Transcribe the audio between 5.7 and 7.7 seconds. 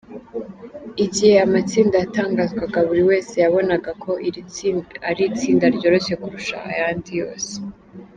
ryoroshye kurusha ayandi yose.